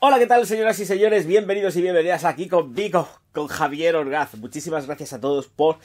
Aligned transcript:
Hola, 0.00 0.20
¿qué 0.20 0.28
tal, 0.28 0.46
señoras 0.46 0.78
y 0.78 0.86
señores? 0.86 1.26
Bienvenidos 1.26 1.74
y 1.74 1.82
bienvenidas 1.82 2.24
aquí 2.24 2.46
con 2.46 2.72
Vico, 2.72 3.08
con 3.32 3.48
Javier 3.48 3.96
Orgaz. 3.96 4.36
Muchísimas 4.36 4.86
gracias 4.86 5.12
a 5.12 5.20
todos 5.20 5.48
por 5.48 5.78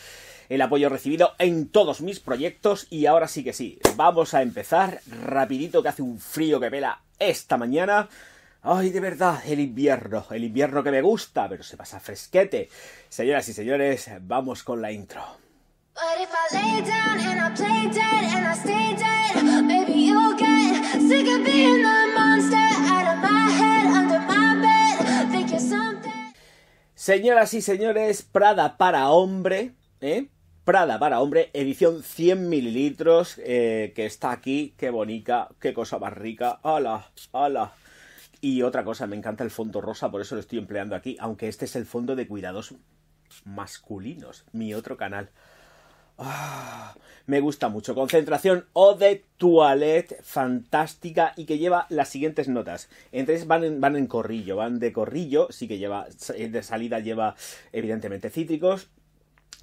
el 0.50 0.62
apoyo 0.62 0.88
recibido 0.88 1.32
en 1.40 1.68
todos 1.68 2.02
mis 2.02 2.20
proyectos 2.20 2.86
y 2.92 3.08
ahora 3.08 3.28
sí 3.28 3.44
que 3.44 3.54
sí, 3.54 3.80
vamos 3.96 4.36
a 4.36 4.44
empezar 4.44 5.02
rapidito 5.08 5.82
que 5.82 5.90
hace 5.90 6.04
un 6.04 6.20
frío 6.20 6.60
que 6.60 6.70
pela 6.70 7.02
esta 7.18 7.58
mañana. 7.58 8.08
Ay, 8.62 8.92
de 8.92 9.00
verdad, 9.00 9.42
el 9.48 9.60
invierno, 9.60 10.28
el 10.30 10.44
invierno 10.44 10.84
que 10.84 10.92
me 10.92 11.02
gusta, 11.02 11.50
pero 11.50 11.64
se 11.64 11.76
pasa 11.76 12.00
fresquete. 12.00 12.70
Señoras 13.10 13.50
y 13.50 13.54
señores, 13.54 14.12
vamos 14.22 14.62
con 14.62 14.80
la 14.80 14.92
intro. 14.92 15.26
Señoras 27.04 27.54
y 27.54 27.62
señores, 27.62 28.22
Prada 28.24 28.78
para 28.78 29.10
hombre, 29.10 29.74
¿eh? 30.00 30.30
Prada 30.64 31.00
para 31.00 31.20
hombre, 31.20 31.50
edición 31.52 32.02
100 32.02 32.48
mililitros, 32.48 33.42
eh, 33.44 33.92
que 33.94 34.06
está 34.06 34.32
aquí, 34.32 34.74
qué 34.78 34.90
bonita, 34.90 35.50
qué 35.60 35.74
cosa 35.74 36.00
más 36.00 36.14
rica, 36.14 36.62
ala, 36.64 37.12
ala. 37.34 37.74
Y 38.40 38.62
otra 38.62 38.86
cosa, 38.86 39.06
me 39.06 39.18
encanta 39.18 39.44
el 39.44 39.52
fondo 39.52 39.82
rosa, 39.82 40.10
por 40.10 40.22
eso 40.22 40.36
lo 40.36 40.40
estoy 40.40 40.60
empleando 40.60 40.96
aquí, 40.96 41.18
aunque 41.20 41.50
este 41.50 41.66
es 41.66 41.76
el 41.76 41.86
fondo 41.86 42.16
de 42.16 42.26
cuidados 42.26 42.74
masculinos, 43.44 44.46
mi 44.54 44.74
otro 44.74 44.96
canal. 44.96 45.30
Ah, 46.18 46.96
me 47.26 47.40
gusta 47.40 47.70
mucho. 47.70 47.96
Concentración 47.96 48.66
o 48.74 48.96
de 48.96 49.24
toilette 49.38 50.22
fantástica 50.24 51.34
y 51.36 51.46
que 51.46 51.58
lleva 51.58 51.88
las 51.90 52.10
siguientes 52.10 52.48
notas. 52.48 52.90
Entonces 53.12 53.48
van 53.48 53.64
en, 53.64 53.82
van 53.82 53.96
en 53.96 54.08
corrillo, 54.08 54.58
van 54.58 54.80
de 54.80 54.94
corrillo, 54.94 55.48
sí 55.52 55.68
que 55.68 55.78
lleva, 55.78 56.08
de 56.08 56.64
salida 56.64 57.00
lleva 57.00 57.36
evidentemente 57.72 58.30
cítricos, 58.30 58.90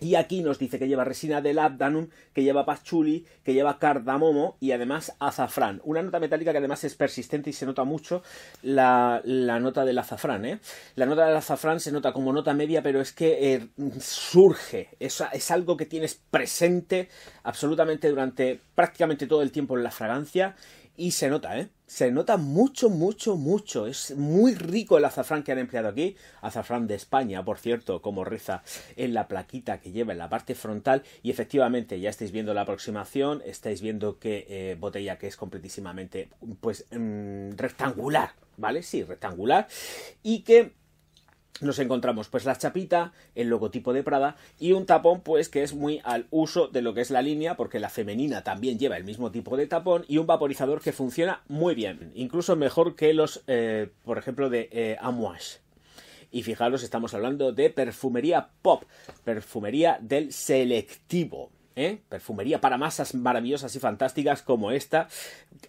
y 0.00 0.14
aquí 0.14 0.42
nos 0.42 0.58
dice 0.58 0.78
que 0.78 0.88
lleva 0.88 1.04
resina 1.04 1.40
de 1.40 1.54
labdanum, 1.54 2.08
que 2.32 2.42
lleva 2.42 2.64
patchouli, 2.64 3.26
que 3.44 3.54
lleva 3.54 3.78
cardamomo 3.78 4.56
y 4.60 4.72
además 4.72 5.14
azafrán. 5.18 5.80
Una 5.84 6.02
nota 6.02 6.20
metálica 6.20 6.52
que 6.52 6.58
además 6.58 6.84
es 6.84 6.94
persistente 6.94 7.50
y 7.50 7.52
se 7.52 7.66
nota 7.66 7.84
mucho 7.84 8.22
la, 8.62 9.20
la 9.24 9.60
nota 9.60 9.84
del 9.84 9.98
azafrán. 9.98 10.44
¿eh? 10.44 10.60
La 10.94 11.06
nota 11.06 11.26
del 11.26 11.36
azafrán 11.36 11.80
se 11.80 11.92
nota 11.92 12.12
como 12.12 12.32
nota 12.32 12.54
media, 12.54 12.82
pero 12.82 13.00
es 13.00 13.12
que 13.12 13.54
eh, 13.54 13.68
surge. 14.00 14.88
Es, 14.98 15.22
es 15.32 15.50
algo 15.50 15.76
que 15.76 15.86
tienes 15.86 16.14
presente 16.30 17.08
absolutamente 17.42 18.08
durante 18.08 18.60
prácticamente 18.74 19.26
todo 19.26 19.42
el 19.42 19.52
tiempo 19.52 19.76
en 19.76 19.84
la 19.84 19.90
fragancia 19.90 20.56
y 20.96 21.12
se 21.12 21.28
nota, 21.28 21.58
¿eh? 21.58 21.68
Se 21.90 22.12
nota 22.12 22.36
mucho, 22.36 22.88
mucho, 22.88 23.34
mucho. 23.34 23.88
Es 23.88 24.16
muy 24.16 24.54
rico 24.54 24.96
el 24.96 25.04
azafrán 25.04 25.42
que 25.42 25.50
han 25.50 25.58
empleado 25.58 25.88
aquí. 25.88 26.14
Azafrán 26.40 26.86
de 26.86 26.94
España, 26.94 27.44
por 27.44 27.58
cierto, 27.58 28.00
como 28.00 28.24
reza 28.24 28.62
en 28.94 29.12
la 29.12 29.26
plaquita 29.26 29.80
que 29.80 29.90
lleva 29.90 30.12
en 30.12 30.18
la 30.18 30.28
parte 30.28 30.54
frontal. 30.54 31.02
Y 31.24 31.32
efectivamente, 31.32 31.98
ya 31.98 32.08
estáis 32.08 32.30
viendo 32.30 32.54
la 32.54 32.60
aproximación. 32.60 33.42
Estáis 33.44 33.82
viendo 33.82 34.20
que 34.20 34.46
eh, 34.48 34.76
botella 34.78 35.18
que 35.18 35.26
es 35.26 35.36
completísimamente, 35.36 36.28
pues, 36.60 36.86
mm, 36.92 37.56
rectangular. 37.56 38.34
¿Vale? 38.56 38.84
Sí, 38.84 39.02
rectangular. 39.02 39.66
Y 40.22 40.42
que 40.42 40.74
nos 41.60 41.78
encontramos 41.78 42.28
pues 42.28 42.44
la 42.44 42.56
chapita, 42.56 43.12
el 43.34 43.48
logotipo 43.48 43.92
de 43.92 44.02
Prada 44.02 44.36
y 44.58 44.72
un 44.72 44.86
tapón 44.86 45.20
pues 45.20 45.48
que 45.48 45.62
es 45.62 45.74
muy 45.74 46.00
al 46.04 46.26
uso 46.30 46.68
de 46.68 46.82
lo 46.82 46.94
que 46.94 47.02
es 47.02 47.10
la 47.10 47.22
línea 47.22 47.56
porque 47.56 47.80
la 47.80 47.90
femenina 47.90 48.42
también 48.42 48.78
lleva 48.78 48.96
el 48.96 49.04
mismo 49.04 49.30
tipo 49.30 49.56
de 49.56 49.66
tapón 49.66 50.04
y 50.08 50.18
un 50.18 50.26
vaporizador 50.26 50.80
que 50.80 50.92
funciona 50.92 51.42
muy 51.48 51.74
bien, 51.74 52.12
incluso 52.14 52.56
mejor 52.56 52.96
que 52.96 53.12
los 53.14 53.42
eh, 53.46 53.88
por 54.04 54.18
ejemplo 54.18 54.50
de 54.50 54.68
eh, 54.72 54.96
Amouage. 55.00 55.58
Y 56.32 56.44
fijaros, 56.44 56.84
estamos 56.84 57.12
hablando 57.12 57.52
de 57.52 57.70
perfumería 57.70 58.50
pop, 58.62 58.84
perfumería 59.24 59.98
del 60.00 60.32
selectivo. 60.32 61.50
¿Eh? 61.80 62.02
perfumería 62.08 62.60
para 62.60 62.78
masas 62.78 63.14
maravillosas 63.14 63.74
y 63.74 63.80
fantásticas 63.80 64.42
como 64.42 64.70
esta, 64.70 65.08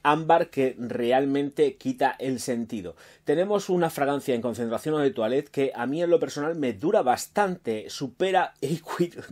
ámbar 0.04 0.50
que 0.50 0.76
realmente 0.78 1.76
quita 1.76 2.16
el 2.20 2.40
sentido. 2.40 2.96
Tenemos 3.24 3.70
una 3.70 3.90
fragancia 3.90 4.36
en 4.36 4.42
concentración 4.42 5.02
de 5.02 5.12
toilette 5.12 5.50
que 5.50 5.72
a 5.74 5.86
mí 5.86 6.04
en 6.04 6.10
lo 6.10 6.20
personal 6.20 6.56
me 6.56 6.74
dura 6.74 7.02
bastante, 7.02 7.90
supera 7.90 8.54
y 8.62 8.80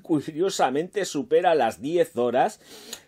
curiosamente 0.02 1.06
supera 1.06 1.56
las 1.56 1.82
10 1.82 2.18
horas, 2.18 2.60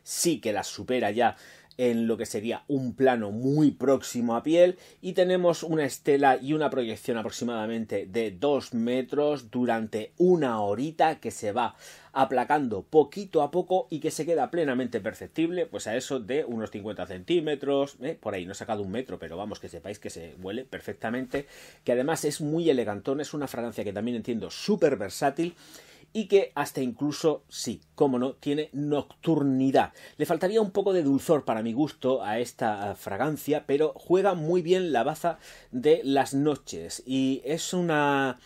sí 0.03 0.39
que 0.41 0.53
las 0.53 0.67
supera 0.67 1.11
ya 1.11 1.37
en 1.77 2.07
lo 2.07 2.17
que 2.17 2.25
sería 2.25 2.63
un 2.67 2.93
plano 2.93 3.31
muy 3.31 3.71
próximo 3.71 4.35
a 4.35 4.43
piel 4.43 4.77
y 5.01 5.13
tenemos 5.13 5.63
una 5.63 5.85
estela 5.85 6.37
y 6.41 6.53
una 6.53 6.69
proyección 6.69 7.17
aproximadamente 7.17 8.05
de 8.05 8.31
2 8.31 8.73
metros 8.73 9.51
durante 9.51 10.11
una 10.17 10.59
horita 10.61 11.19
que 11.19 11.31
se 11.31 11.51
va 11.51 11.75
aplacando 12.13 12.83
poquito 12.83 13.41
a 13.41 13.51
poco 13.51 13.87
y 13.89 13.99
que 13.99 14.11
se 14.11 14.25
queda 14.25 14.51
plenamente 14.51 14.99
perceptible 14.99 15.65
pues 15.65 15.87
a 15.87 15.95
eso 15.95 16.19
de 16.19 16.43
unos 16.43 16.71
50 16.71 17.05
centímetros 17.07 17.95
¿eh? 18.01 18.17
por 18.19 18.33
ahí 18.33 18.45
no 18.45 18.51
he 18.51 18.55
sacado 18.55 18.83
un 18.83 18.91
metro 18.91 19.17
pero 19.17 19.37
vamos 19.37 19.59
que 19.59 19.69
sepáis 19.69 19.99
que 19.99 20.09
se 20.09 20.35
huele 20.41 20.65
perfectamente 20.65 21.47
que 21.83 21.93
además 21.93 22.25
es 22.25 22.41
muy 22.41 22.69
elegantón 22.69 23.21
es 23.21 23.33
una 23.33 23.47
fragancia 23.47 23.83
que 23.83 23.93
también 23.93 24.17
entiendo 24.17 24.51
súper 24.51 24.97
versátil 24.97 25.55
y 26.13 26.27
que 26.27 26.51
hasta 26.55 26.81
incluso, 26.81 27.43
sí, 27.47 27.81
como 27.95 28.19
no, 28.19 28.33
tiene 28.33 28.69
nocturnidad. 28.73 29.93
Le 30.17 30.25
faltaría 30.25 30.61
un 30.61 30.71
poco 30.71 30.93
de 30.93 31.03
dulzor 31.03 31.45
para 31.45 31.63
mi 31.63 31.73
gusto 31.73 32.23
a 32.23 32.39
esta 32.39 32.95
fragancia, 32.95 33.65
pero 33.65 33.93
juega 33.95 34.33
muy 34.33 34.61
bien 34.61 34.91
la 34.91 35.03
baza 35.03 35.39
de 35.71 36.01
las 36.03 36.33
noches 36.33 37.03
y 37.05 37.41
es 37.45 37.73
una, 37.73 38.39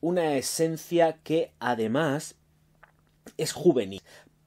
una 0.00 0.36
esencia 0.36 1.18
que 1.22 1.52
además 1.60 2.36
es 3.36 3.52
juvenil. 3.52 4.02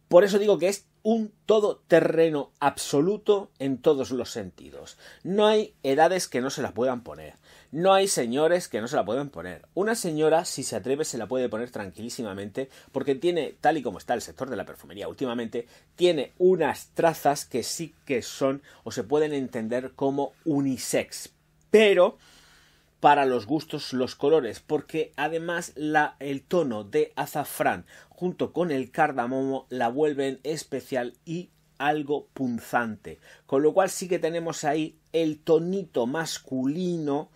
Por 0.07 0.23
eso 0.23 0.39
digo 0.39 0.57
que 0.57 0.67
es 0.67 0.85
un 1.03 1.33
todoterreno 1.45 2.51
absoluto 2.59 3.51
en 3.59 3.77
todos 3.77 4.11
los 4.11 4.31
sentidos. 4.31 4.97
No 5.23 5.45
hay 5.47 5.75
edades 5.83 6.27
que 6.27 6.41
no 6.41 6.49
se 6.49 6.61
la 6.61 6.73
puedan 6.73 7.03
poner. 7.03 7.35
No 7.73 7.91
hay 7.91 8.07
señores 8.07 8.67
que 8.67 8.81
no 8.81 8.87
se 8.87 8.95
la 8.95 9.03
pueden 9.03 9.31
poner. 9.31 9.65
Una 9.73 9.95
señora, 9.95 10.45
si 10.45 10.61
se 10.61 10.75
atreve, 10.75 11.05
se 11.05 11.17
la 11.17 11.25
puede 11.25 11.49
poner 11.49 11.71
tranquilísimamente, 11.71 12.69
porque 12.91 13.15
tiene, 13.15 13.55
tal 13.61 13.77
y 13.77 13.81
como 13.81 13.97
está 13.97 14.13
el 14.13 14.21
sector 14.21 14.47
de 14.47 14.55
la 14.55 14.67
perfumería 14.67 15.07
últimamente, 15.07 15.65
tiene 15.95 16.33
unas 16.37 16.89
trazas 16.93 17.45
que 17.45 17.63
sí 17.63 17.95
que 18.05 18.21
son 18.21 18.61
o 18.83 18.91
se 18.91 19.03
pueden 19.03 19.33
entender 19.33 19.93
como 19.95 20.33
unisex. 20.45 21.33
Pero 21.71 22.19
para 22.99 23.25
los 23.25 23.47
gustos, 23.47 23.91
los 23.91 24.13
colores, 24.13 24.59
porque 24.59 25.11
además 25.15 25.71
la, 25.75 26.15
el 26.19 26.43
tono 26.43 26.83
de 26.83 27.11
azafrán 27.15 27.87
junto 28.09 28.53
con 28.53 28.69
el 28.69 28.91
cardamomo 28.91 29.65
la 29.69 29.87
vuelven 29.87 30.39
especial 30.43 31.15
y 31.25 31.49
algo 31.77 32.27
punzante. 32.33 33.19
Con 33.45 33.63
lo 33.63 33.73
cual 33.73 33.89
sí 33.89 34.07
que 34.07 34.19
tenemos 34.19 34.63
ahí 34.63 34.97
el 35.13 35.39
tonito 35.39 36.07
masculino. 36.07 37.29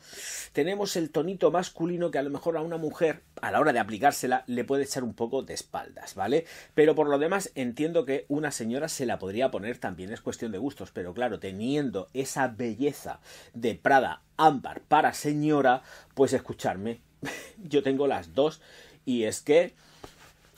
Tenemos 0.52 0.96
el 0.96 1.12
tonito 1.12 1.52
masculino 1.52 2.12
que 2.12 2.18
a 2.18 2.24
lo 2.24 2.30
mejor 2.30 2.58
a 2.58 2.62
una 2.62 2.78
mujer, 2.78 3.22
a 3.42 3.52
la 3.52 3.60
hora 3.60 3.72
de 3.72 3.80
aplicársela, 3.80 4.44
le 4.48 4.64
puede 4.64 4.84
echar 4.84 5.04
un 5.04 5.14
poco 5.14 5.44
de 5.44 5.54
espaldas, 5.54 6.16
¿vale? 6.16 6.46
Pero 6.74 6.96
por 6.96 7.08
lo 7.08 7.20
demás 7.20 7.52
entiendo 7.56 8.06
que 8.06 8.26
una 8.28 8.52
señora 8.52 8.90
se 8.90 9.06
la 9.06 9.20
podría 9.20 9.52
poner 9.52 9.78
también, 9.78 10.12
es 10.12 10.22
cuestión 10.22 10.52
de 10.52 10.58
gustos, 10.58 10.92
pero 10.92 11.14
claro, 11.14 11.40
teniendo 11.40 12.10
esa 12.14 12.48
belleza 12.48 13.20
de 13.54 13.76
Prada 13.76 14.22
ámbar 14.38 14.82
para 14.82 15.14
señora, 15.14 15.84
pues 16.16 16.34
escucharme, 16.34 17.02
yo 17.64 17.84
tengo 17.84 18.08
las 18.08 18.34
dos 18.34 18.62
y 19.06 19.24
es 19.24 19.42
que 19.42 19.74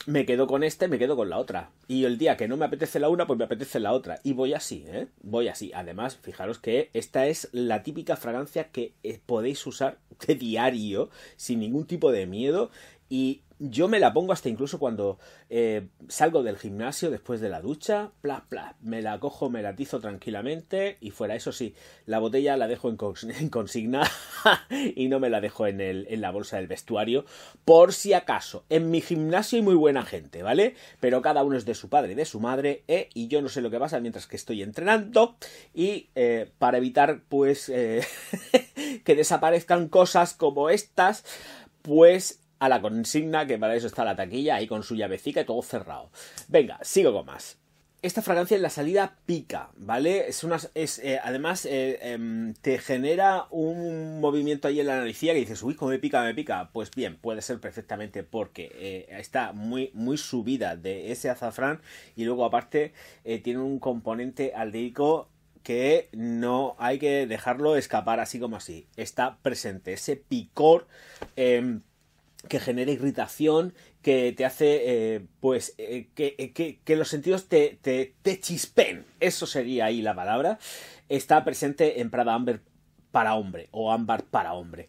me 0.06 0.24
quedo 0.24 0.46
con 0.46 0.64
este, 0.64 0.88
me 0.88 0.98
quedo 0.98 1.16
con 1.16 1.30
la 1.30 1.38
otra. 1.38 1.70
Y 1.90 2.04
el 2.04 2.18
día 2.18 2.36
que 2.36 2.46
no 2.46 2.56
me 2.56 2.66
apetece 2.66 3.00
la 3.00 3.08
una, 3.08 3.26
pues 3.26 3.36
me 3.36 3.46
apetece 3.46 3.80
la 3.80 3.92
otra. 3.92 4.20
Y 4.22 4.32
voy 4.32 4.54
así, 4.54 4.84
¿eh? 4.86 5.08
Voy 5.24 5.48
así. 5.48 5.72
Además, 5.74 6.16
fijaros 6.22 6.60
que 6.60 6.88
esta 6.92 7.26
es 7.26 7.48
la 7.50 7.82
típica 7.82 8.14
fragancia 8.14 8.68
que 8.70 8.92
eh, 9.02 9.18
podéis 9.26 9.66
usar 9.66 9.98
de 10.24 10.36
diario, 10.36 11.10
sin 11.34 11.58
ningún 11.58 11.86
tipo 11.86 12.12
de 12.12 12.26
miedo. 12.26 12.70
Y 13.08 13.40
yo 13.62 13.88
me 13.88 14.00
la 14.00 14.14
pongo 14.14 14.32
hasta 14.32 14.48
incluso 14.48 14.78
cuando 14.78 15.18
eh, 15.50 15.88
salgo 16.08 16.42
del 16.42 16.56
gimnasio 16.56 17.10
después 17.10 17.42
de 17.42 17.50
la 17.50 17.60
ducha, 17.60 18.10
plas, 18.22 18.40
plas, 18.48 18.74
me 18.80 19.02
la 19.02 19.20
cojo, 19.20 19.50
me 19.50 19.60
la 19.60 19.76
tizo 19.76 20.00
tranquilamente 20.00 20.96
y 21.00 21.10
fuera. 21.10 21.34
Eso 21.34 21.52
sí, 21.52 21.74
la 22.06 22.18
botella 22.20 22.56
la 22.56 22.68
dejo 22.68 22.88
en, 22.88 22.96
cons- 22.96 23.38
en 23.38 23.50
consigna 23.50 24.02
y 24.96 25.08
no 25.08 25.20
me 25.20 25.28
la 25.28 25.42
dejo 25.42 25.66
en, 25.66 25.82
el, 25.82 26.06
en 26.08 26.22
la 26.22 26.30
bolsa 26.30 26.56
del 26.56 26.68
vestuario, 26.68 27.26
por 27.66 27.92
si 27.92 28.14
acaso. 28.14 28.64
En 28.70 28.90
mi 28.90 29.02
gimnasio 29.02 29.58
hay 29.58 29.62
muy 29.62 29.74
buena 29.74 30.04
gente, 30.06 30.42
¿vale? 30.42 30.74
Pero 30.98 31.20
cada 31.20 31.44
uno 31.44 31.56
es 31.58 31.66
de 31.66 31.74
su 31.74 31.90
padre 31.90 32.12
y 32.12 32.14
de 32.16 32.24
su 32.24 32.40
madre, 32.40 32.82
¿eh? 32.88 33.10
y 33.12 33.28
yo 33.28 33.42
no 33.42 33.50
sé 33.50 33.60
lo 33.60 33.70
que 33.70 33.78
pasa 33.78 34.00
mientras 34.00 34.26
que 34.26 34.36
estoy 34.36 34.62
entrenando 34.62 35.36
y 35.74 36.08
eh, 36.14 36.50
para 36.58 36.78
evitar, 36.78 37.20
pues, 37.28 37.68
eh, 37.68 38.02
que 39.04 39.14
desaparezcan 39.14 39.88
cosas 39.88 40.32
como 40.32 40.70
estas, 40.70 41.24
pues 41.82 42.40
a 42.60 42.68
la 42.68 42.80
consigna, 42.80 43.46
que 43.46 43.58
para 43.58 43.74
eso 43.74 43.88
está 43.88 44.04
la 44.04 44.14
taquilla, 44.14 44.56
ahí 44.56 44.68
con 44.68 44.84
su 44.84 44.94
llavecica 44.94 45.40
y 45.40 45.44
todo 45.44 45.62
cerrado. 45.62 46.10
Venga, 46.48 46.78
sigo 46.82 47.12
con 47.12 47.26
más. 47.26 47.58
Esta 48.02 48.22
fragancia 48.22 48.56
en 48.56 48.62
la 48.62 48.70
salida 48.70 49.18
pica, 49.26 49.70
¿vale? 49.76 50.28
Es 50.28 50.42
una, 50.44 50.58
es, 50.74 50.98
eh, 51.00 51.20
además, 51.22 51.66
eh, 51.66 51.98
em, 52.00 52.54
te 52.54 52.78
genera 52.78 53.46
un 53.50 54.20
movimiento 54.20 54.68
ahí 54.68 54.80
en 54.80 54.86
la 54.86 54.98
naricilla 54.98 55.34
que 55.34 55.40
dices, 55.40 55.62
uy, 55.62 55.74
cómo 55.74 55.90
me 55.90 55.98
pica, 55.98 56.22
me 56.22 56.34
pica. 56.34 56.70
Pues 56.72 56.90
bien, 56.90 57.18
puede 57.18 57.42
ser 57.42 57.60
perfectamente 57.60 58.22
porque 58.22 58.70
eh, 58.74 59.06
está 59.18 59.52
muy, 59.52 59.90
muy 59.92 60.16
subida 60.16 60.76
de 60.76 61.12
ese 61.12 61.28
azafrán 61.28 61.80
y 62.16 62.24
luego 62.24 62.46
aparte 62.46 62.94
tiene 63.42 63.60
un 63.60 63.78
componente 63.78 64.52
aldehídico 64.54 65.28
que 65.62 66.08
no 66.12 66.76
hay 66.78 66.98
que 66.98 67.26
dejarlo 67.26 67.76
escapar 67.76 68.18
así 68.20 68.40
como 68.40 68.56
así. 68.56 68.86
Está 68.96 69.36
presente 69.42 69.92
ese 69.92 70.16
picor 70.16 70.86
em, 71.36 71.82
que 72.48 72.58
genera 72.60 72.90
irritación, 72.90 73.74
que 74.02 74.32
te 74.32 74.44
hace, 74.46 74.80
eh, 75.16 75.20
pues, 75.40 75.74
eh, 75.78 76.08
que, 76.14 76.34
eh, 76.38 76.52
que- 76.52 76.78
que 76.84 76.96
los 76.96 77.08
sentidos 77.08 77.48
te, 77.48 77.78
te, 77.82 78.14
te 78.22 78.40
chispen. 78.40 79.04
Eso 79.20 79.46
sería 79.46 79.84
ahí 79.86 80.00
la 80.02 80.14
palabra. 80.14 80.58
Está 81.08 81.44
presente 81.44 82.00
en 82.00 82.10
Prada 82.10 82.34
Amber 82.34 82.62
para 83.12 83.34
hombre 83.34 83.68
o 83.72 83.92
ámbar 83.92 84.22
para 84.24 84.54
hombre. 84.54 84.88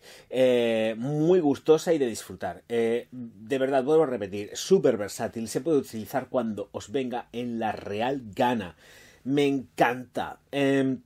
Muy 0.98 1.40
gustosa 1.40 1.92
y 1.94 1.98
de 1.98 2.06
disfrutar. 2.08 2.64
De 2.68 3.58
verdad, 3.58 3.84
vuelvo 3.84 4.04
a 4.04 4.08
repetir, 4.08 4.52
súper 4.54 4.96
versátil. 4.98 5.48
Se 5.50 5.60
puede 5.62 5.80
utilizar 5.80 6.30
cuando 6.30 6.70
os 6.72 6.92
venga 6.92 7.28
en 7.32 7.60
la 7.60 7.72
real 7.72 8.22
gana. 8.36 8.76
Me 9.24 9.46
encanta. 9.48 10.40
Em, 10.52 11.00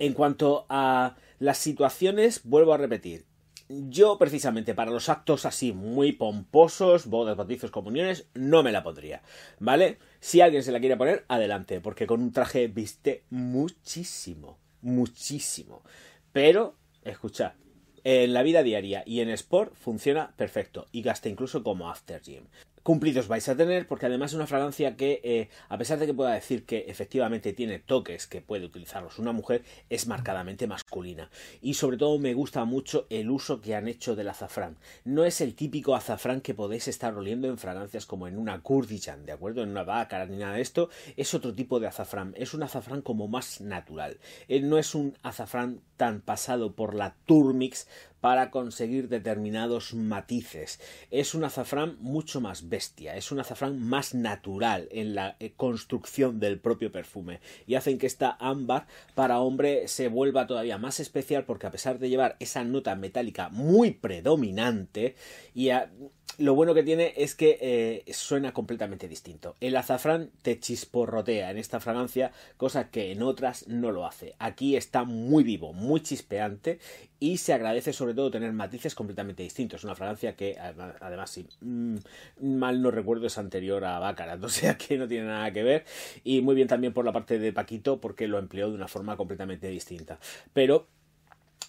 en 0.00 0.12
cuanto 0.12 0.66
a 0.68 1.16
las 1.38 1.58
situaciones, 1.58 2.40
vuelvo 2.44 2.74
a 2.74 2.78
repetir. 2.78 3.24
Yo, 3.70 4.16
precisamente, 4.16 4.74
para 4.74 4.90
los 4.90 5.10
actos 5.10 5.44
así 5.44 5.72
muy 5.74 6.12
pomposos, 6.12 7.06
bodas, 7.06 7.36
bautizos, 7.36 7.70
comuniones, 7.70 8.26
no 8.32 8.62
me 8.62 8.72
la 8.72 8.82
pondría, 8.82 9.22
¿vale? 9.58 9.98
Si 10.20 10.40
alguien 10.40 10.62
se 10.62 10.72
la 10.72 10.80
quiere 10.80 10.96
poner, 10.96 11.26
adelante, 11.28 11.82
porque 11.82 12.06
con 12.06 12.22
un 12.22 12.32
traje 12.32 12.68
viste 12.68 13.24
muchísimo, 13.28 14.58
muchísimo. 14.80 15.82
Pero, 16.32 16.76
escuchad, 17.04 17.52
en 18.04 18.32
la 18.32 18.42
vida 18.42 18.62
diaria 18.62 19.02
y 19.04 19.20
en 19.20 19.28
sport 19.28 19.74
funciona 19.74 20.34
perfecto 20.34 20.86
y 20.90 21.02
gasta 21.02 21.28
incluso 21.28 21.62
como 21.62 21.90
after 21.90 22.22
gym. 22.22 22.46
Cumplidos 22.88 23.28
vais 23.28 23.46
a 23.50 23.54
tener 23.54 23.86
porque 23.86 24.06
además 24.06 24.30
es 24.30 24.36
una 24.36 24.46
fragancia 24.46 24.96
que, 24.96 25.20
eh, 25.22 25.50
a 25.68 25.76
pesar 25.76 25.98
de 25.98 26.06
que 26.06 26.14
pueda 26.14 26.32
decir 26.32 26.64
que 26.64 26.86
efectivamente 26.88 27.52
tiene 27.52 27.80
toques 27.80 28.26
que 28.26 28.40
puede 28.40 28.64
utilizarlos 28.64 29.18
una 29.18 29.32
mujer, 29.32 29.62
es 29.90 30.06
marcadamente 30.06 30.66
masculina. 30.66 31.28
Y 31.60 31.74
sobre 31.74 31.98
todo 31.98 32.18
me 32.18 32.32
gusta 32.32 32.64
mucho 32.64 33.06
el 33.10 33.28
uso 33.28 33.60
que 33.60 33.74
han 33.74 33.88
hecho 33.88 34.16
del 34.16 34.30
azafrán. 34.30 34.78
No 35.04 35.26
es 35.26 35.42
el 35.42 35.54
típico 35.54 35.94
azafrán 35.94 36.40
que 36.40 36.54
podéis 36.54 36.88
estar 36.88 37.12
oliendo 37.12 37.48
en 37.48 37.58
fragancias 37.58 38.06
como 38.06 38.26
en 38.26 38.38
una 38.38 38.62
Kurdistan, 38.62 39.26
¿de 39.26 39.32
acuerdo? 39.32 39.62
En 39.62 39.68
una 39.68 39.84
vaca 39.84 40.24
ni 40.24 40.38
nada 40.38 40.54
de 40.54 40.62
esto. 40.62 40.88
Es 41.18 41.34
otro 41.34 41.52
tipo 41.52 41.80
de 41.80 41.88
azafrán. 41.88 42.32
Es 42.38 42.54
un 42.54 42.62
azafrán 42.62 43.02
como 43.02 43.28
más 43.28 43.60
natural. 43.60 44.18
Eh, 44.48 44.62
no 44.62 44.78
es 44.78 44.94
un 44.94 45.14
azafrán 45.22 45.82
tan 45.98 46.22
pasado 46.22 46.74
por 46.74 46.94
la 46.94 47.16
turmix 47.26 47.86
para 48.20 48.50
conseguir 48.50 49.08
determinados 49.08 49.94
matices. 49.94 50.80
Es 51.10 51.34
un 51.34 51.44
azafrán 51.44 51.96
mucho 52.00 52.40
más 52.40 52.68
bestia, 52.68 53.16
es 53.16 53.30
un 53.32 53.40
azafrán 53.40 53.80
más 53.80 54.14
natural 54.14 54.88
en 54.90 55.14
la 55.14 55.36
eh, 55.40 55.52
construcción 55.56 56.40
del 56.40 56.58
propio 56.58 56.90
perfume 56.90 57.40
y 57.66 57.74
hacen 57.76 57.98
que 57.98 58.06
esta 58.06 58.36
ámbar 58.40 58.86
para 59.14 59.40
hombre 59.40 59.88
se 59.88 60.08
vuelva 60.08 60.46
todavía 60.46 60.78
más 60.78 61.00
especial 61.00 61.44
porque 61.44 61.66
a 61.66 61.70
pesar 61.70 61.98
de 61.98 62.08
llevar 62.08 62.36
esa 62.40 62.64
nota 62.64 62.94
metálica 62.96 63.48
muy 63.50 63.92
predominante 63.92 65.14
y 65.54 65.70
a- 65.70 65.90
lo 66.38 66.54
bueno 66.54 66.72
que 66.72 66.84
tiene 66.84 67.14
es 67.16 67.34
que 67.34 67.58
eh, 67.60 68.12
suena 68.12 68.52
completamente 68.52 69.08
distinto. 69.08 69.56
El 69.60 69.76
azafrán 69.76 70.30
te 70.42 70.58
chisporrotea 70.60 71.50
en 71.50 71.58
esta 71.58 71.80
fragancia, 71.80 72.30
cosa 72.56 72.90
que 72.90 73.10
en 73.10 73.22
otras 73.22 73.66
no 73.66 73.90
lo 73.90 74.06
hace. 74.06 74.34
Aquí 74.38 74.76
está 74.76 75.02
muy 75.02 75.42
vivo, 75.42 75.72
muy 75.72 76.00
chispeante 76.00 76.78
y 77.18 77.38
se 77.38 77.52
agradece 77.52 77.92
sobre 77.92 78.14
todo 78.14 78.30
tener 78.30 78.52
matices 78.52 78.94
completamente 78.94 79.42
distintos. 79.42 79.82
Una 79.82 79.96
fragancia 79.96 80.36
que 80.36 80.56
además, 80.60 80.94
además 81.00 81.30
si 81.30 81.48
mm, 81.60 81.96
mal 82.40 82.82
no 82.82 82.92
recuerdo 82.92 83.26
es 83.26 83.36
anterior 83.36 83.84
a 83.84 83.98
Baccarat, 83.98 84.42
o 84.44 84.48
sea 84.48 84.78
que 84.78 84.96
no 84.96 85.08
tiene 85.08 85.26
nada 85.26 85.52
que 85.52 85.64
ver. 85.64 85.84
Y 86.22 86.40
muy 86.40 86.54
bien 86.54 86.68
también 86.68 86.92
por 86.92 87.04
la 87.04 87.12
parte 87.12 87.40
de 87.40 87.52
Paquito 87.52 88.00
porque 88.00 88.28
lo 88.28 88.38
empleó 88.38 88.68
de 88.68 88.76
una 88.76 88.86
forma 88.86 89.16
completamente 89.16 89.68
distinta. 89.68 90.20
Pero 90.52 90.86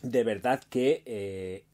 de 0.01 0.24
verdad 0.24 0.62
que 0.69 1.04
eh, 1.06 1.66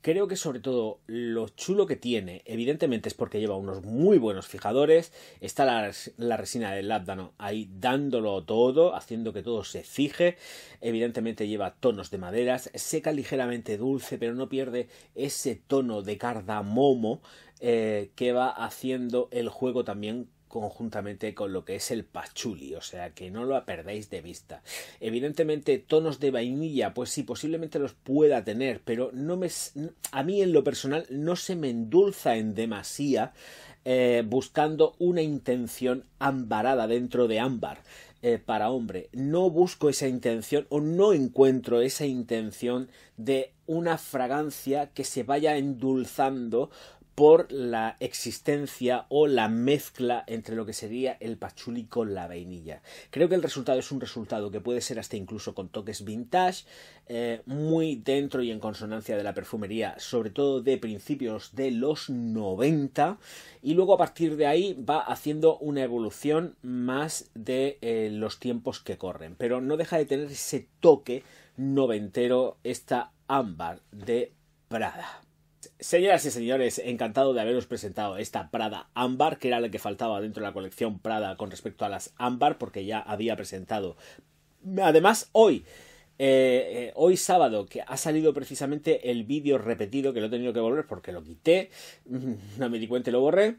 creo 0.00 0.26
que 0.26 0.36
sobre 0.36 0.60
todo 0.60 1.00
lo 1.06 1.48
chulo 1.48 1.86
que 1.86 1.96
tiene, 1.96 2.42
evidentemente 2.44 3.08
es 3.08 3.14
porque 3.14 3.38
lleva 3.38 3.56
unos 3.56 3.84
muy 3.84 4.18
buenos 4.18 4.48
fijadores, 4.48 5.12
está 5.40 5.64
la, 5.64 5.92
la 6.16 6.36
resina 6.36 6.72
del 6.72 6.88
lábdano 6.88 7.32
ahí 7.38 7.68
dándolo 7.78 8.42
todo, 8.44 8.94
haciendo 8.96 9.32
que 9.32 9.42
todo 9.42 9.62
se 9.64 9.84
fije, 9.84 10.36
evidentemente 10.80 11.46
lleva 11.46 11.74
tonos 11.74 12.10
de 12.10 12.18
maderas, 12.18 12.70
seca 12.74 13.12
ligeramente 13.12 13.76
dulce, 13.76 14.18
pero 14.18 14.34
no 14.34 14.48
pierde 14.48 14.88
ese 15.14 15.54
tono 15.54 16.02
de 16.02 16.18
cardamomo 16.18 17.22
eh, 17.60 18.10
que 18.16 18.32
va 18.32 18.48
haciendo 18.48 19.28
el 19.30 19.48
juego 19.48 19.84
también 19.84 20.28
conjuntamente 20.50 21.32
con 21.32 21.52
lo 21.52 21.64
que 21.64 21.76
es 21.76 21.90
el 21.92 22.04
pachuli, 22.04 22.74
o 22.74 22.82
sea 22.82 23.14
que 23.14 23.30
no 23.30 23.44
lo 23.44 23.64
perdéis 23.64 24.10
de 24.10 24.20
vista. 24.20 24.62
Evidentemente, 24.98 25.78
tonos 25.78 26.18
de 26.18 26.32
vainilla, 26.32 26.92
pues 26.92 27.10
sí, 27.10 27.22
posiblemente 27.22 27.78
los 27.78 27.94
pueda 27.94 28.44
tener, 28.44 28.82
pero 28.84 29.10
no 29.14 29.36
me, 29.36 29.48
a 30.10 30.22
mí 30.24 30.42
en 30.42 30.52
lo 30.52 30.64
personal 30.64 31.06
no 31.08 31.36
se 31.36 31.54
me 31.54 31.70
endulza 31.70 32.36
en 32.36 32.54
demasía 32.54 33.32
eh, 33.84 34.24
buscando 34.26 34.96
una 34.98 35.22
intención 35.22 36.04
ambarada 36.18 36.86
dentro 36.86 37.28
de 37.28 37.38
ámbar. 37.38 37.82
Eh, 38.22 38.38
para 38.38 38.70
hombre, 38.70 39.08
no 39.12 39.48
busco 39.48 39.88
esa 39.88 40.06
intención 40.06 40.66
o 40.68 40.80
no 40.80 41.14
encuentro 41.14 41.80
esa 41.80 42.04
intención 42.04 42.90
de 43.16 43.54
una 43.64 43.96
fragancia 43.96 44.90
que 44.92 45.04
se 45.04 45.22
vaya 45.22 45.56
endulzando 45.56 46.70
por 47.14 47.50
la 47.52 47.96
existencia 48.00 49.06
o 49.08 49.26
la 49.26 49.48
mezcla 49.48 50.24
entre 50.26 50.56
lo 50.56 50.66
que 50.66 50.72
sería 50.72 51.16
el 51.20 51.36
pachuli 51.36 51.84
con 51.84 52.14
la 52.14 52.26
vainilla. 52.26 52.82
Creo 53.10 53.28
que 53.28 53.34
el 53.34 53.42
resultado 53.42 53.78
es 53.78 53.92
un 53.92 54.00
resultado 54.00 54.50
que 54.50 54.60
puede 54.60 54.80
ser 54.80 54.98
hasta 54.98 55.16
incluso 55.16 55.54
con 55.54 55.68
toques 55.68 56.04
vintage, 56.04 56.64
eh, 57.06 57.42
muy 57.46 57.96
dentro 57.96 58.42
y 58.42 58.50
en 58.50 58.60
consonancia 58.60 59.16
de 59.16 59.24
la 59.24 59.34
perfumería, 59.34 59.98
sobre 59.98 60.30
todo 60.30 60.62
de 60.62 60.78
principios 60.78 61.54
de 61.54 61.70
los 61.70 62.08
90, 62.08 63.18
y 63.62 63.74
luego 63.74 63.94
a 63.94 63.98
partir 63.98 64.36
de 64.36 64.46
ahí 64.46 64.74
va 64.74 65.00
haciendo 65.00 65.58
una 65.58 65.82
evolución 65.82 66.56
más 66.62 67.30
de 67.34 67.78
eh, 67.80 68.10
los 68.12 68.38
tiempos 68.38 68.80
que 68.80 68.98
corren, 68.98 69.34
pero 69.36 69.60
no 69.60 69.76
deja 69.76 69.98
de 69.98 70.06
tener 70.06 70.30
ese 70.30 70.68
toque 70.80 71.24
noventero 71.56 72.58
esta 72.62 73.12
ámbar 73.28 73.82
de 73.92 74.32
Prada. 74.68 75.29
Señoras 75.80 76.26
y 76.26 76.30
señores, 76.30 76.78
encantado 76.84 77.32
de 77.32 77.40
haberos 77.40 77.64
presentado 77.64 78.18
esta 78.18 78.50
Prada 78.50 78.90
Ámbar, 78.92 79.38
que 79.38 79.48
era 79.48 79.60
la 79.60 79.70
que 79.70 79.78
faltaba 79.78 80.20
dentro 80.20 80.42
de 80.42 80.48
la 80.48 80.52
colección 80.52 80.98
Prada 80.98 81.38
con 81.38 81.50
respecto 81.50 81.86
a 81.86 81.88
las 81.88 82.12
Ámbar, 82.18 82.58
porque 82.58 82.84
ya 82.84 82.98
había 82.98 83.34
presentado. 83.34 83.96
Además, 84.82 85.30
hoy, 85.32 85.64
eh, 86.18 86.68
eh, 86.70 86.92
hoy 86.96 87.16
sábado, 87.16 87.64
que 87.64 87.80
ha 87.80 87.96
salido 87.96 88.34
precisamente 88.34 89.10
el 89.10 89.24
vídeo 89.24 89.56
repetido, 89.56 90.12
que 90.12 90.20
lo 90.20 90.26
he 90.26 90.30
tenido 90.30 90.52
que 90.52 90.60
volver 90.60 90.86
porque 90.86 91.12
lo 91.12 91.22
quité, 91.22 91.70
no 92.58 92.68
me 92.68 92.78
di 92.78 92.86
cuenta 92.86 93.08
y 93.08 93.14
lo 93.14 93.20
borré, 93.20 93.56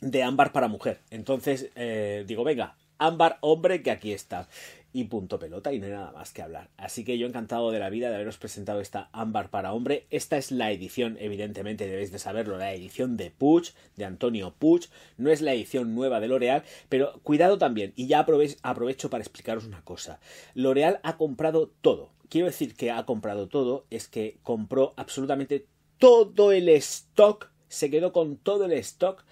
de 0.00 0.22
Ámbar 0.22 0.52
para 0.52 0.68
mujer. 0.68 1.00
Entonces, 1.10 1.68
eh, 1.76 2.24
digo, 2.26 2.44
venga, 2.44 2.78
Ámbar 2.96 3.36
hombre, 3.42 3.82
que 3.82 3.90
aquí 3.90 4.12
está 4.12 4.48
y 4.96 5.04
punto 5.04 5.38
pelota 5.38 5.74
y 5.74 5.78
no 5.78 5.84
hay 5.84 5.92
nada 5.92 6.10
más 6.12 6.32
que 6.32 6.40
hablar. 6.40 6.70
Así 6.78 7.04
que 7.04 7.18
yo 7.18 7.26
encantado 7.26 7.70
de 7.70 7.78
la 7.78 7.90
vida 7.90 8.08
de 8.08 8.14
haberos 8.14 8.38
presentado 8.38 8.80
esta 8.80 9.10
ámbar 9.12 9.50
para 9.50 9.74
hombre. 9.74 10.06
Esta 10.10 10.38
es 10.38 10.50
la 10.50 10.70
edición, 10.72 11.18
evidentemente 11.20 11.86
debéis 11.86 12.12
de 12.12 12.18
saberlo, 12.18 12.56
la 12.56 12.72
edición 12.72 13.18
de 13.18 13.30
Puig, 13.30 13.74
de 13.96 14.06
Antonio 14.06 14.54
Puig. 14.58 14.88
No 15.18 15.30
es 15.30 15.42
la 15.42 15.52
edición 15.52 15.94
nueva 15.94 16.18
de 16.18 16.28
L'Oreal, 16.28 16.62
pero 16.88 17.20
cuidado 17.22 17.58
también, 17.58 17.92
y 17.94 18.06
ya 18.06 18.20
aprovecho 18.20 19.10
para 19.10 19.22
explicaros 19.22 19.66
una 19.66 19.82
cosa. 19.84 20.18
L'Oreal 20.54 20.98
ha 21.02 21.18
comprado 21.18 21.70
todo. 21.82 22.08
Quiero 22.30 22.46
decir 22.46 22.74
que 22.74 22.90
ha 22.90 23.04
comprado 23.04 23.48
todo, 23.48 23.84
es 23.90 24.08
que 24.08 24.38
compró 24.42 24.94
absolutamente 24.96 25.66
todo 25.98 26.52
el 26.52 26.70
stock 26.70 27.50
se 27.68 27.90
quedó 27.90 28.12
con 28.12 28.38
todo 28.38 28.64
el 28.64 28.72
stock 28.72 29.24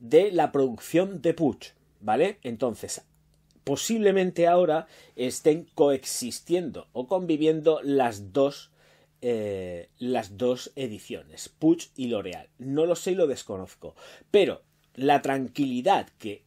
de 0.00 0.32
la 0.32 0.50
producción 0.50 1.22
de 1.22 1.34
Puch, 1.34 1.68
¿vale? 2.00 2.38
Entonces, 2.42 3.04
posiblemente 3.64 4.46
ahora 4.46 4.86
estén 5.16 5.66
coexistiendo 5.74 6.88
o 6.92 7.06
conviviendo 7.06 7.80
las 7.82 8.32
dos 8.32 8.70
eh, 9.24 9.88
las 10.00 10.36
dos 10.36 10.72
ediciones, 10.74 11.48
Puch 11.48 11.90
y 11.94 12.08
L'Oreal. 12.08 12.48
No 12.58 12.86
lo 12.86 12.96
sé 12.96 13.12
y 13.12 13.14
lo 13.14 13.28
desconozco. 13.28 13.94
Pero 14.32 14.62
la 14.96 15.22
tranquilidad 15.22 16.08
que 16.18 16.42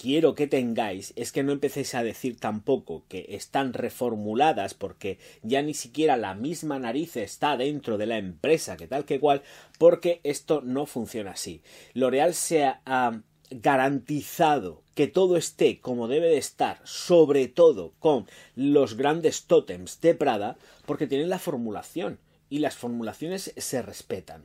quiero 0.00 0.34
que 0.34 0.46
tengáis 0.46 1.14
es 1.16 1.32
que 1.32 1.42
no 1.42 1.52
empecéis 1.52 1.94
a 1.94 2.02
decir 2.02 2.38
tampoco 2.38 3.04
que 3.08 3.26
están 3.30 3.72
reformuladas 3.72 4.74
porque 4.74 5.18
ya 5.42 5.62
ni 5.62 5.74
siquiera 5.74 6.16
la 6.16 6.34
misma 6.34 6.78
nariz 6.78 7.16
está 7.16 7.56
dentro 7.56 7.98
de 7.98 8.06
la 8.06 8.18
empresa 8.18 8.76
que 8.76 8.86
tal 8.86 9.04
que 9.04 9.20
cual 9.20 9.42
porque 9.78 10.20
esto 10.22 10.62
no 10.62 10.86
funciona 10.86 11.32
así. 11.32 11.62
L'Oreal 11.94 12.34
se 12.34 12.64
ha 12.64 13.22
garantizado 13.50 14.82
que 14.94 15.06
todo 15.06 15.36
esté 15.36 15.80
como 15.80 16.08
debe 16.08 16.28
de 16.28 16.38
estar, 16.38 16.80
sobre 16.84 17.48
todo 17.48 17.92
con 17.98 18.26
los 18.54 18.96
grandes 18.96 19.44
tótems 19.44 20.00
de 20.00 20.14
Prada, 20.14 20.56
porque 20.86 21.06
tienen 21.06 21.28
la 21.28 21.38
formulación 21.38 22.18
y 22.48 22.60
las 22.60 22.76
formulaciones 22.76 23.52
se 23.56 23.82
respetan 23.82 24.42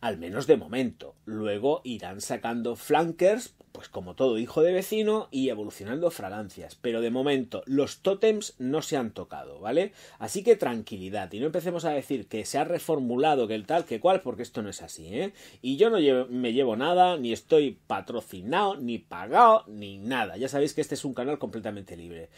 al 0.00 0.18
menos 0.18 0.46
de 0.46 0.56
momento. 0.56 1.14
Luego 1.24 1.80
irán 1.84 2.20
sacando 2.20 2.76
flankers, 2.76 3.54
pues 3.72 3.88
como 3.88 4.14
todo 4.14 4.38
hijo 4.38 4.62
de 4.62 4.72
vecino, 4.72 5.28
y 5.30 5.48
evolucionando 5.48 6.10
fragancias. 6.10 6.76
Pero 6.76 7.00
de 7.00 7.10
momento, 7.10 7.62
los 7.66 8.02
tótems 8.02 8.54
no 8.58 8.82
se 8.82 8.96
han 8.96 9.10
tocado, 9.10 9.58
¿vale? 9.58 9.92
Así 10.18 10.44
que 10.44 10.56
tranquilidad, 10.56 11.32
y 11.32 11.40
no 11.40 11.46
empecemos 11.46 11.84
a 11.84 11.90
decir 11.90 12.28
que 12.28 12.44
se 12.44 12.58
ha 12.58 12.64
reformulado, 12.64 13.48
que 13.48 13.54
el 13.54 13.66
tal, 13.66 13.84
que 13.84 13.98
cual, 13.98 14.20
porque 14.20 14.42
esto 14.42 14.62
no 14.62 14.70
es 14.70 14.82
así, 14.82 15.08
¿eh? 15.08 15.32
Y 15.60 15.76
yo 15.76 15.90
no 15.90 15.98
me 16.28 16.52
llevo 16.52 16.76
nada, 16.76 17.16
ni 17.16 17.32
estoy 17.32 17.78
patrocinado, 17.86 18.76
ni 18.76 18.98
pagado, 18.98 19.64
ni 19.66 19.98
nada. 19.98 20.36
Ya 20.36 20.48
sabéis 20.48 20.74
que 20.74 20.80
este 20.80 20.94
es 20.94 21.04
un 21.04 21.14
canal 21.14 21.38
completamente 21.38 21.96
libre. 21.96 22.30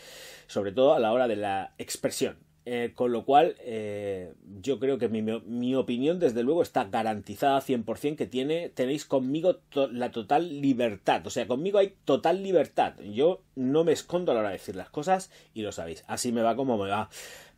Sobre 0.47 0.73
todo 0.73 0.95
a 0.95 1.01
la 1.01 1.13
hora 1.13 1.29
de 1.29 1.37
la 1.37 1.75
expresión. 1.79 2.46
Eh, 2.69 2.95
con 2.97 3.13
lo 3.13 3.25
cual, 3.25 3.55
eh, 3.61 4.35
yo 4.61 4.81
creo 4.81 4.99
que 4.99 5.09
mi, 5.09 5.77
opinión, 5.77 6.19
desde 6.19 6.43
luego, 6.43 6.63
está 6.63 6.83
garantizada 6.83 7.61
100% 7.61 8.17
que 8.17 8.27
tiene, 8.27 8.71
tenéis 8.71 9.05
conmigo 9.05 9.61
la 9.93 10.11
total 10.11 10.61
libertad. 10.61 11.25
O 11.29 11.31
sea, 11.31 11.47
conmigo 11.47 11.79
hay 11.79 11.95
total 12.05 12.43
libertad. 12.43 12.95
Yo 12.99 13.41
no 13.55 13.85
me 13.85 13.93
escondo 13.93 14.33
a 14.33 14.35
la 14.35 14.41
hora 14.41 14.49
de 14.49 14.57
decir 14.57 14.75
las 14.75 14.91
cosas 14.91 15.31
y 15.55 15.63
lo 15.63 15.71
sabéis. 15.71 16.03
Así 16.09 16.33
me 16.33 16.43
va 16.43 16.57
como 16.57 16.77
me 16.77 16.91
va. 16.91 17.09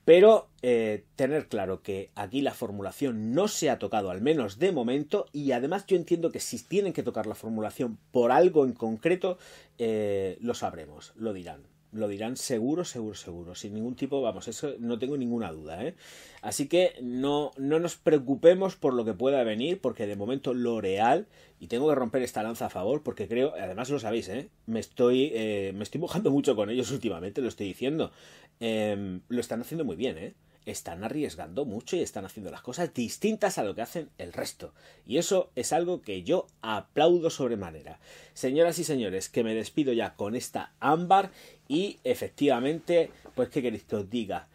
Pero 0.04 0.50
eh, 0.60 1.04
tener 1.16 1.48
claro 1.48 1.82
que 1.82 2.10
aquí 2.14 2.42
la 2.42 2.52
formulación 2.52 3.32
no 3.32 3.48
se 3.48 3.70
ha 3.70 3.78
tocado, 3.78 4.10
al 4.10 4.20
menos 4.20 4.58
de 4.58 4.72
momento, 4.72 5.24
y 5.32 5.52
además 5.52 5.86
yo 5.86 5.96
entiendo 5.96 6.30
que 6.30 6.40
si 6.40 6.62
tienen 6.62 6.92
que 6.92 7.02
tocar 7.02 7.26
la 7.26 7.34
formulación 7.34 7.98
por 8.12 8.30
algo 8.30 8.66
en 8.66 8.74
concreto, 8.74 9.38
lo 9.78 10.54
sabremos, 10.54 11.12
lo 11.16 11.32
dirán 11.32 11.77
lo 11.92 12.08
dirán 12.08 12.36
seguro, 12.36 12.84
seguro, 12.84 13.14
seguro, 13.14 13.54
sin 13.54 13.74
ningún 13.74 13.96
tipo, 13.96 14.20
vamos, 14.20 14.48
eso 14.48 14.74
no 14.78 14.98
tengo 14.98 15.16
ninguna 15.16 15.50
duda, 15.52 15.84
¿eh? 15.84 15.94
Así 16.42 16.68
que 16.68 16.94
no, 17.02 17.52
no 17.56 17.78
nos 17.80 17.96
preocupemos 17.96 18.76
por 18.76 18.94
lo 18.94 19.04
que 19.04 19.14
pueda 19.14 19.42
venir, 19.44 19.80
porque 19.80 20.06
de 20.06 20.16
momento 20.16 20.54
lo 20.54 20.80
real, 20.80 21.26
y 21.60 21.66
tengo 21.68 21.88
que 21.88 21.94
romper 21.94 22.22
esta 22.22 22.42
lanza 22.42 22.66
a 22.66 22.70
favor, 22.70 23.02
porque 23.02 23.28
creo, 23.28 23.54
además 23.54 23.90
lo 23.90 23.98
sabéis, 23.98 24.28
¿eh? 24.28 24.50
Me 24.66 24.80
estoy, 24.80 25.30
eh, 25.34 25.72
me 25.74 25.82
estoy 25.82 26.00
mojando 26.00 26.30
mucho 26.30 26.54
con 26.54 26.70
ellos 26.70 26.90
últimamente, 26.92 27.40
lo 27.40 27.48
estoy 27.48 27.68
diciendo. 27.68 28.12
Em, 28.60 29.20
lo 29.28 29.40
están 29.40 29.60
haciendo 29.60 29.84
muy 29.84 29.96
bien, 29.96 30.18
¿eh? 30.18 30.34
Están 30.70 31.04
arriesgando 31.04 31.64
mucho 31.64 31.96
y 31.96 32.00
están 32.00 32.24
haciendo 32.24 32.50
las 32.50 32.62
cosas 32.62 32.92
distintas 32.92 33.58
a 33.58 33.64
lo 33.64 33.74
que 33.74 33.82
hacen 33.82 34.10
el 34.18 34.32
resto. 34.32 34.74
Y 35.06 35.18
eso 35.18 35.50
es 35.54 35.72
algo 35.72 36.02
que 36.02 36.22
yo 36.22 36.46
aplaudo 36.62 37.30
sobremanera. 37.30 38.00
Señoras 38.34 38.78
y 38.78 38.84
señores, 38.84 39.28
que 39.28 39.44
me 39.44 39.54
despido 39.54 39.92
ya 39.92 40.14
con 40.14 40.34
esta 40.34 40.72
ámbar 40.80 41.30
y 41.68 41.98
efectivamente, 42.04 43.10
pues 43.34 43.48
qué 43.48 43.62
queréis 43.62 43.84
que 43.84 43.96
os 43.96 44.10
diga 44.10 44.48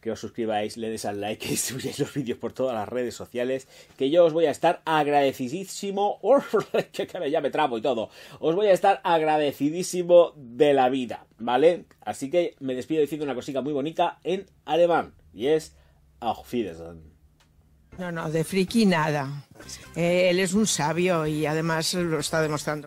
que 0.00 0.10
os 0.10 0.20
suscribáis, 0.20 0.76
le 0.76 0.90
des 0.90 1.04
al 1.04 1.20
like 1.20 1.48
y 1.52 1.56
subáis 1.56 1.98
los 1.98 2.12
vídeos 2.12 2.38
por 2.38 2.52
todas 2.52 2.74
las 2.74 2.88
redes 2.88 3.14
sociales, 3.14 3.68
que 3.96 4.10
yo 4.10 4.24
os 4.24 4.32
voy 4.32 4.46
a 4.46 4.50
estar 4.50 4.82
agradecidísimo, 4.84 6.20
que 6.92 7.30
ya 7.30 7.40
me 7.40 7.50
trabo 7.50 7.78
y 7.78 7.82
todo, 7.82 8.10
os 8.40 8.54
voy 8.54 8.68
a 8.68 8.72
estar 8.72 9.00
agradecidísimo 9.04 10.32
de 10.36 10.74
la 10.74 10.88
vida, 10.88 11.26
¿vale? 11.38 11.84
Así 12.00 12.30
que 12.30 12.54
me 12.60 12.74
despido 12.74 13.00
diciendo 13.00 13.24
una 13.24 13.34
cosita 13.34 13.60
muy 13.60 13.72
bonita 13.72 14.18
en 14.24 14.46
alemán, 14.64 15.14
y 15.32 15.46
es 15.46 15.76
Auf 16.20 16.52
Wiedersehen. 16.52 17.18
No, 17.98 18.12
no, 18.12 18.30
de 18.30 18.44
friki 18.44 18.86
nada. 18.86 19.44
Eh, 19.96 20.30
él 20.30 20.38
es 20.38 20.54
un 20.54 20.68
sabio 20.68 21.26
y 21.26 21.46
además 21.46 21.94
lo 21.94 22.20
está 22.20 22.40
demostrando. 22.40 22.86